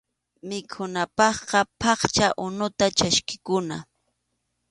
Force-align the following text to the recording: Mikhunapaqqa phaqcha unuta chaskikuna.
Mikhunapaqqa 0.47 1.59
phaqcha 1.79 2.27
unuta 2.45 2.85
chaskikuna. 2.97 3.77